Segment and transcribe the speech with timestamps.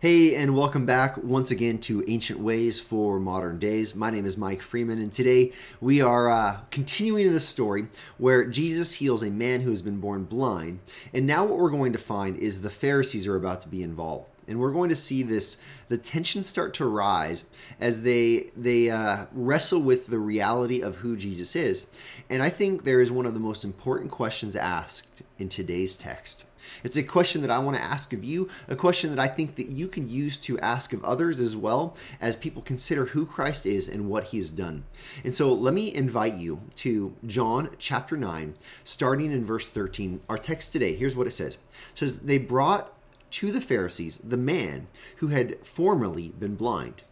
[0.00, 3.94] Hey, and welcome back once again to Ancient Ways for Modern Days.
[3.94, 7.86] My name is Mike Freeman, and today we are uh, continuing this story
[8.16, 10.80] where Jesus heals a man who has been born blind.
[11.12, 14.30] And now, what we're going to find is the Pharisees are about to be involved.
[14.50, 15.56] And we're going to see this
[15.88, 17.44] the tension start to rise
[17.80, 21.86] as they they uh, wrestle with the reality of who Jesus is.
[22.28, 26.46] And I think there is one of the most important questions asked in today's text.
[26.82, 29.54] It's a question that I want to ask of you, a question that I think
[29.56, 33.66] that you can use to ask of others as well as people consider who Christ
[33.66, 34.84] is and what he has done.
[35.24, 38.54] And so let me invite you to John chapter 9,
[38.84, 40.20] starting in verse 13.
[40.28, 41.54] Our text today, here's what it says.
[41.54, 42.92] It says, They brought
[43.30, 47.02] to the Pharisees the man who had formerly been blind.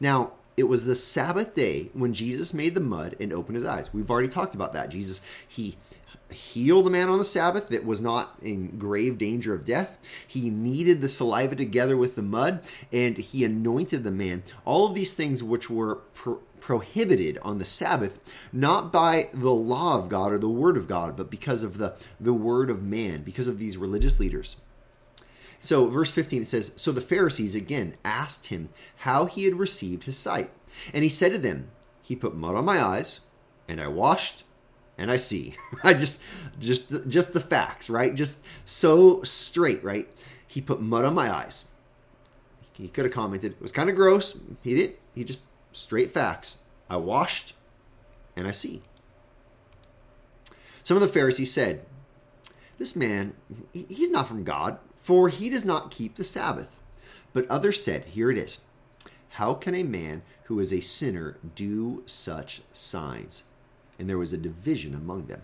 [0.00, 3.92] Now, it was the Sabbath day when Jesus made the mud and opened his eyes.
[3.92, 4.90] We've already talked about that.
[4.90, 5.76] Jesus, he
[6.30, 9.98] healed the man on the Sabbath that was not in grave danger of death.
[10.26, 14.42] He kneaded the saliva together with the mud and he anointed the man.
[14.64, 18.20] All of these things which were pro- prohibited on the Sabbath,
[18.52, 21.94] not by the law of God or the word of God, but because of the,
[22.20, 24.56] the word of man, because of these religious leaders.
[25.62, 30.04] So, verse 15 it says So the Pharisees again asked him how he had received
[30.04, 30.50] his sight.
[30.92, 31.70] And he said to them,
[32.02, 33.20] He put mud on my eyes,
[33.68, 34.42] and I washed,
[34.98, 35.54] and I see.
[35.84, 36.20] I just
[36.58, 38.14] just just the facts, right?
[38.14, 40.08] Just so straight, right?
[40.46, 41.66] He put mud on my eyes.
[42.72, 44.36] He could have commented, it was kind of gross.
[44.62, 44.96] He didn't.
[45.14, 46.58] He just straight facts.
[46.90, 47.54] I washed
[48.34, 48.82] and I see.
[50.82, 51.84] Some of the Pharisees said,
[52.78, 53.34] This man,
[53.72, 56.80] he's not from God, for he does not keep the Sabbath.
[57.34, 58.62] But others said, Here it is.
[59.30, 63.44] How can a man who is a sinner do such signs?
[64.02, 65.42] and there was a division among them.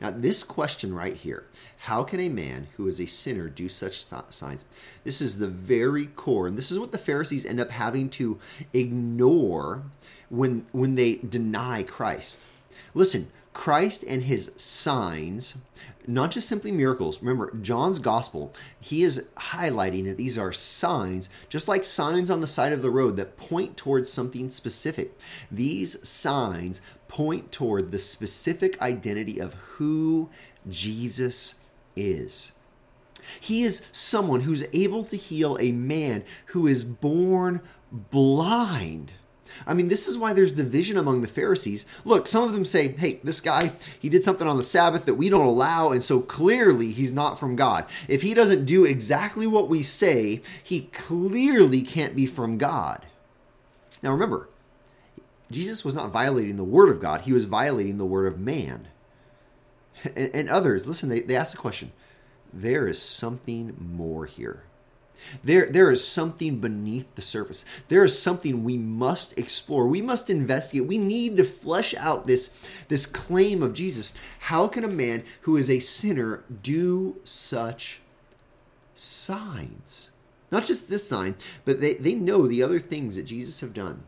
[0.00, 1.44] Now, this question right here
[1.80, 4.64] how can a man who is a sinner do such signs?
[5.04, 8.38] This is the very core, and this is what the Pharisees end up having to
[8.72, 9.82] ignore
[10.30, 12.48] when, when they deny Christ.
[12.94, 15.58] Listen, Christ and his signs,
[16.06, 17.20] not just simply miracles.
[17.20, 22.46] Remember, John's gospel, he is highlighting that these are signs, just like signs on the
[22.46, 25.18] side of the road that point towards something specific.
[25.50, 30.30] These signs point toward the specific identity of who
[30.68, 31.56] Jesus
[31.96, 32.52] is.
[33.40, 39.12] He is someone who's able to heal a man who is born blind.
[39.66, 41.86] I mean, this is why there's division among the Pharisees.
[42.04, 45.14] Look, some of them say, hey, this guy, he did something on the Sabbath that
[45.14, 47.86] we don't allow, and so clearly he's not from God.
[48.08, 53.06] If he doesn't do exactly what we say, he clearly can't be from God.
[54.02, 54.48] Now remember,
[55.50, 58.88] Jesus was not violating the word of God, he was violating the word of man.
[60.16, 61.92] And, and others, listen, they, they ask the question
[62.52, 64.64] there is something more here.
[65.42, 67.64] There, there is something beneath the surface.
[67.88, 69.86] There is something we must explore.
[69.86, 70.86] We must investigate.
[70.88, 72.54] We need to flesh out this,
[72.88, 74.12] this claim of Jesus.
[74.40, 78.00] How can a man who is a sinner do such
[78.94, 80.10] signs?
[80.50, 84.02] Not just this sign, but they, they know the other things that Jesus have done.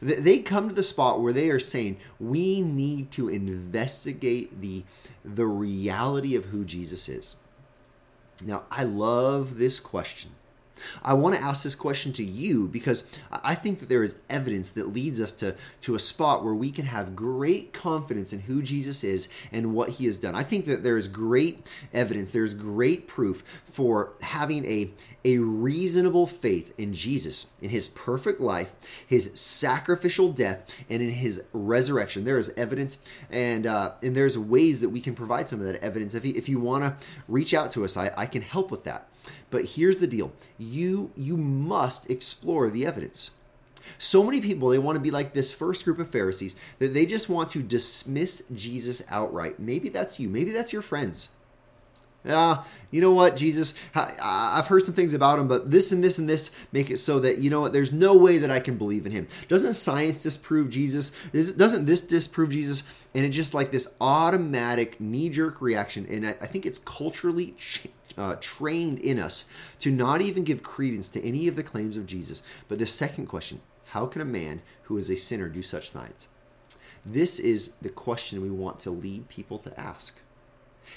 [0.00, 4.84] They come to the spot where they are saying, we need to investigate the,
[5.24, 7.36] the reality of who Jesus is.
[8.44, 10.32] Now, I love this question.
[11.02, 14.70] I want to ask this question to you because I think that there is evidence
[14.70, 18.62] that leads us to, to a spot where we can have great confidence in who
[18.62, 20.34] Jesus is and what he has done.
[20.34, 24.90] I think that there is great evidence, there's great proof for having a,
[25.24, 28.74] a reasonable faith in Jesus, in his perfect life,
[29.06, 32.24] his sacrificial death, and in his resurrection.
[32.24, 32.98] There is evidence,
[33.30, 36.14] and uh, and there's ways that we can provide some of that evidence.
[36.14, 38.84] If you, if you want to reach out to us, I, I can help with
[38.84, 39.08] that.
[39.50, 43.30] But here's the deal: you you must explore the evidence.
[43.98, 47.06] So many people, they want to be like this first group of Pharisees that they
[47.06, 49.60] just want to dismiss Jesus outright.
[49.60, 50.28] Maybe that's you.
[50.28, 51.28] Maybe that's your friends
[52.28, 56.18] ah, you know what, Jesus, I've heard some things about him, but this and this
[56.18, 58.76] and this make it so that, you know what, there's no way that I can
[58.76, 59.28] believe in him.
[59.48, 61.10] Doesn't science disprove Jesus?
[61.32, 62.82] Doesn't this disprove Jesus?
[63.14, 66.06] And it's just like this automatic knee jerk reaction.
[66.08, 67.54] And I think it's culturally
[68.16, 69.44] uh, trained in us
[69.80, 72.42] to not even give credence to any of the claims of Jesus.
[72.68, 73.60] But the second question
[73.90, 76.28] how can a man who is a sinner do such signs?
[77.04, 80.18] This is the question we want to lead people to ask.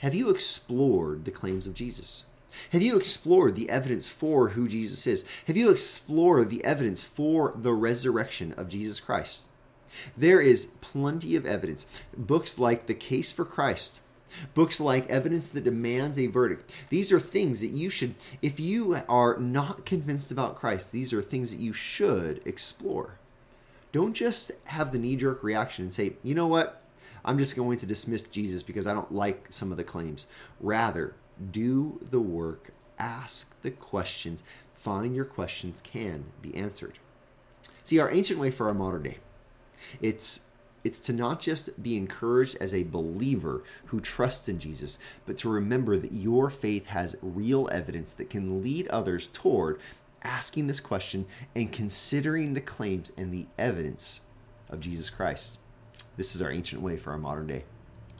[0.00, 2.24] Have you explored the claims of Jesus?
[2.70, 5.24] Have you explored the evidence for who Jesus is?
[5.46, 9.44] Have you explored the evidence for the resurrection of Jesus Christ?
[10.16, 11.86] There is plenty of evidence.
[12.16, 14.00] Books like The Case for Christ
[14.54, 16.72] Books like Evidence That Demands a Verdict.
[16.88, 21.22] These are things that you should, if you are not convinced about Christ, these are
[21.22, 23.18] things that you should explore.
[23.92, 26.82] Don't just have the knee jerk reaction and say, you know what,
[27.24, 30.26] I'm just going to dismiss Jesus because I don't like some of the claims.
[30.60, 31.14] Rather,
[31.50, 34.42] do the work, ask the questions,
[34.74, 36.98] find your questions can be answered.
[37.84, 39.18] See, our ancient way for our modern day,
[40.00, 40.46] it's
[40.84, 45.48] it's to not just be encouraged as a believer who trusts in Jesus, but to
[45.48, 49.80] remember that your faith has real evidence that can lead others toward
[50.22, 54.20] asking this question and considering the claims and the evidence
[54.68, 55.58] of Jesus Christ.
[56.16, 57.64] This is our ancient way for our modern day.